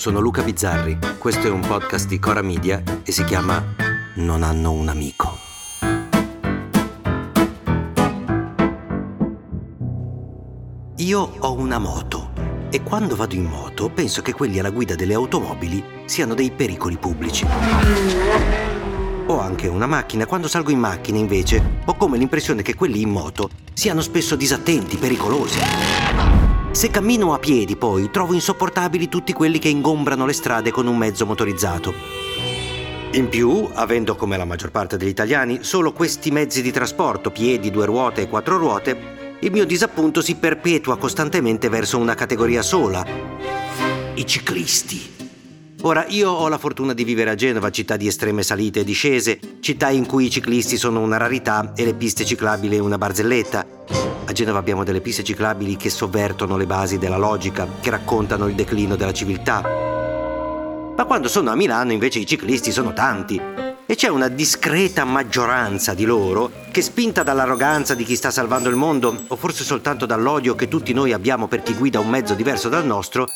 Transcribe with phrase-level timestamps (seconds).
[0.00, 0.96] sono Luca Bizzarri.
[1.18, 3.62] Questo è un podcast di Cora Media e si chiama
[4.14, 5.36] Non hanno un amico.
[10.96, 12.30] Io ho una moto
[12.70, 16.96] e quando vado in moto penso che quelli alla guida delle automobili siano dei pericoli
[16.96, 17.46] pubblici.
[19.26, 23.10] Ho anche una macchina, quando salgo in macchina invece ho come l'impressione che quelli in
[23.10, 26.39] moto siano spesso disattenti, pericolosi.
[26.72, 30.96] Se cammino a piedi poi trovo insopportabili tutti quelli che ingombrano le strade con un
[30.96, 31.92] mezzo motorizzato.
[33.12, 37.72] In più, avendo come la maggior parte degli italiani solo questi mezzi di trasporto, piedi,
[37.72, 43.04] due ruote e quattro ruote, il mio disappunto si perpetua costantemente verso una categoria sola,
[44.14, 45.18] i ciclisti.
[45.82, 49.40] Ora, io ho la fortuna di vivere a Genova, città di estreme salite e discese,
[49.60, 54.09] città in cui i ciclisti sono una rarità e le piste ciclabili una barzelletta.
[54.30, 58.54] A Genova abbiamo delle piste ciclabili che sovvertono le basi della logica, che raccontano il
[58.54, 59.60] declino della civiltà.
[60.96, 63.40] Ma quando sono a Milano invece i ciclisti sono tanti
[63.84, 68.76] e c'è una discreta maggioranza di loro che, spinta dall'arroganza di chi sta salvando il
[68.76, 72.68] mondo, o forse soltanto dall'odio che tutti noi abbiamo per chi guida un mezzo diverso
[72.68, 73.26] dal nostro,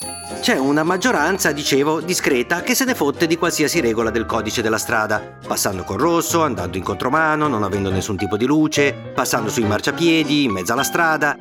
[0.44, 4.76] c'è una maggioranza, dicevo, discreta che se ne fotte di qualsiasi regola del codice della
[4.76, 9.64] strada, passando col rosso, andando in contromano, non avendo nessun tipo di luce, passando sui
[9.64, 11.34] marciapiedi, in mezzo alla strada.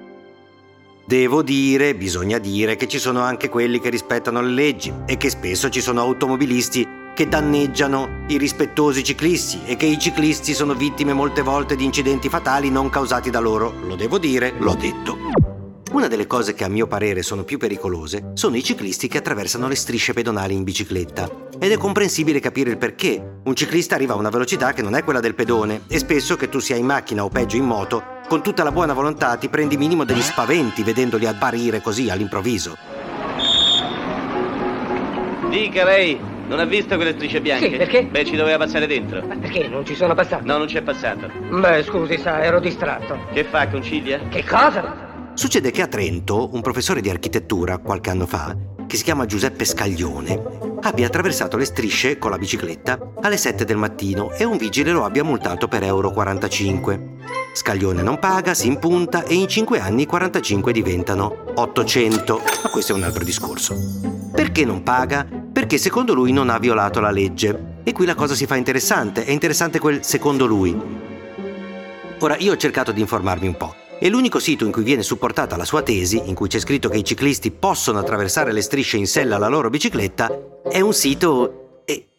[1.06, 5.30] Devo dire, bisogna dire che ci sono anche quelli che rispettano le leggi e che
[5.30, 11.12] spesso ci sono automobilisti che danneggiano i rispettosi ciclisti e che i ciclisti sono vittime
[11.12, 13.74] molte volte di incidenti fatali non causati da loro.
[13.86, 15.43] Lo devo dire, l'ho detto.
[15.94, 19.68] Una delle cose che a mio parere sono più pericolose sono i ciclisti che attraversano
[19.68, 21.30] le strisce pedonali in bicicletta.
[21.60, 23.22] Ed è comprensibile capire il perché.
[23.44, 26.50] Un ciclista arriva a una velocità che non è quella del pedone e spesso che
[26.50, 29.78] tu sia in macchina o peggio in moto, con tutta la buona volontà ti prendi
[29.78, 32.76] minimo degli spaventi vedendoli apparire così all'improvviso.
[35.48, 37.70] Dica lei, non ha visto quelle strisce bianche?
[37.70, 38.06] Sì, perché?
[38.06, 39.24] Beh, ci doveva passare dentro.
[39.28, 40.44] Ma perché non ci sono passato?
[40.44, 41.30] No, non c'è passato.
[41.52, 43.28] Beh, scusi, sa, ero distratto.
[43.32, 44.20] Che fa, concilia?
[44.28, 45.13] Che cosa?
[45.36, 48.56] Succede che a Trento un professore di architettura qualche anno fa,
[48.86, 50.40] che si chiama Giuseppe Scaglione,
[50.82, 55.06] abbia attraversato le strisce con la bicicletta alle 7 del mattino e un vigile lo
[55.06, 57.12] abbia multato per euro 45.
[57.54, 62.42] Scaglione non paga, si impunta e in 5 anni 45 diventano 800.
[62.64, 63.76] Ma questo è un altro discorso.
[64.32, 65.26] Perché non paga?
[65.52, 67.82] Perché secondo lui non ha violato la legge.
[67.84, 70.80] E qui la cosa si fa interessante, è interessante quel secondo lui.
[72.20, 73.83] Ora, io ho cercato di informarmi un po'.
[74.04, 76.98] E l'unico sito in cui viene supportata la sua tesi, in cui c'è scritto che
[76.98, 82.10] i ciclisti possono attraversare le strisce in sella alla loro bicicletta, è un sito eh,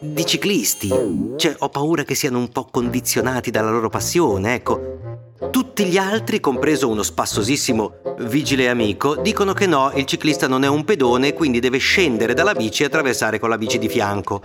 [0.00, 0.88] di ciclisti.
[1.36, 5.28] Cioè, ho paura che siano un po' condizionati dalla loro passione, ecco.
[5.52, 10.68] Tutti gli altri, compreso uno spassosissimo vigile amico, dicono che no, il ciclista non è
[10.68, 14.42] un pedone, quindi deve scendere dalla bici e attraversare con la bici di fianco.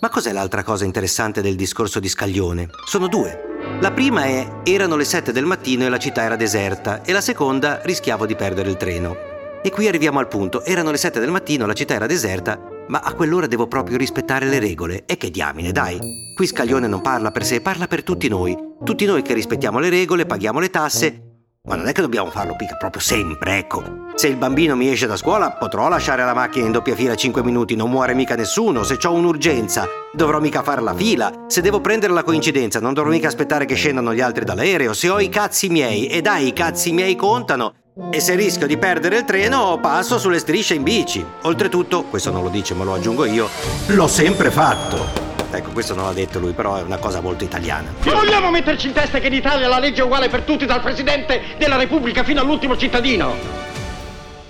[0.00, 2.68] Ma cos'è l'altra cosa interessante del discorso di Scaglione?
[2.84, 3.55] Sono due.
[3.80, 7.20] La prima è erano le 7 del mattino e la città era deserta e la
[7.20, 9.14] seconda rischiavo di perdere il treno.
[9.62, 13.00] E qui arriviamo al punto, erano le 7 del mattino, la città era deserta, ma
[13.00, 15.04] a quell'ora devo proprio rispettare le regole.
[15.04, 15.98] E che diamine, dai.
[16.34, 18.56] Qui Scaglione non parla per sé, parla per tutti noi.
[18.82, 21.22] Tutti noi che rispettiamo le regole, paghiamo le tasse.
[21.64, 24.05] Ma non è che dobbiamo farlo proprio sempre, ecco.
[24.16, 27.42] Se il bambino mi esce da scuola, potrò lasciare la macchina in doppia fila 5
[27.42, 28.82] minuti, non muore mica nessuno.
[28.82, 31.30] Se ho un'urgenza, dovrò mica fare la fila.
[31.48, 34.94] Se devo prendere la coincidenza, non dovrò mica aspettare che scendano gli altri dall'aereo.
[34.94, 37.74] Se ho i cazzi miei, e dai, i cazzi miei contano.
[38.10, 41.22] E se rischio di perdere il treno, passo sulle strisce in bici.
[41.42, 43.50] Oltretutto, questo non lo dice ma lo aggiungo io,
[43.88, 45.24] l'ho sempre fatto.
[45.50, 47.92] Ecco, questo non l'ha detto lui, però è una cosa molto italiana.
[48.04, 50.80] Non vogliamo metterci in testa che in Italia la legge è uguale per tutti, dal
[50.80, 53.65] Presidente della Repubblica fino all'ultimo cittadino.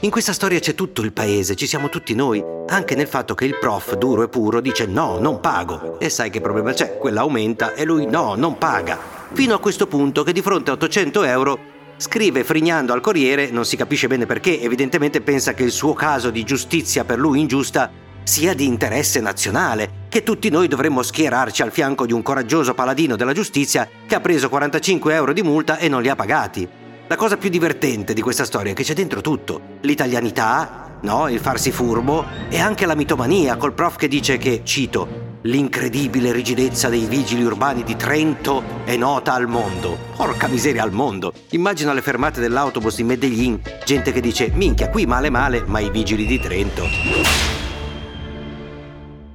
[0.07, 3.45] In questa storia c'è tutto il paese, ci siamo tutti noi, anche nel fatto che
[3.45, 5.99] il prof duro e puro dice no, non pago.
[5.99, 6.97] E sai che problema c'è?
[6.97, 8.97] Quella aumenta e lui no, non paga.
[9.33, 11.59] Fino a questo punto che di fronte a 800 euro
[11.97, 16.31] Scrive frignando al Corriere, non si capisce bene perché, evidentemente pensa che il suo caso
[16.31, 17.91] di giustizia per lui ingiusta
[18.23, 23.17] sia di interesse nazionale, che tutti noi dovremmo schierarci al fianco di un coraggioso paladino
[23.17, 26.76] della giustizia che ha preso 45 euro di multa e non li ha pagati.
[27.09, 29.61] La cosa più divertente di questa storia è che c'è dentro tutto.
[29.83, 31.29] L'italianità, no?
[31.29, 36.89] Il farsi furbo e anche la mitomania col prof che dice che, cito, L'incredibile rigidezza
[36.89, 39.97] dei vigili urbani di Trento è nota al mondo.
[40.17, 41.33] Porca miseria al mondo.
[41.51, 45.91] Immagino alle fermate dell'autobus di Medellin gente che dice minchia qui male male ma i
[45.91, 46.85] vigili di Trento.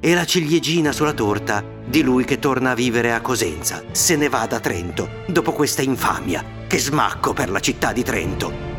[0.01, 3.83] E la ciliegina sulla torta di lui che torna a vivere a Cosenza.
[3.91, 6.43] Se ne va da Trento dopo questa infamia.
[6.65, 8.69] Che smacco per la città di Trento.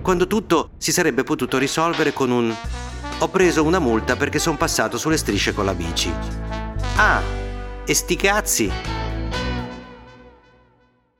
[0.00, 2.52] Quando tutto si sarebbe potuto risolvere con un
[3.18, 6.10] Ho preso una multa perché sono passato sulle strisce con la bici.
[6.96, 7.20] Ah,
[7.84, 8.72] e sti cazzi!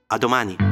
[0.07, 0.72] A domani!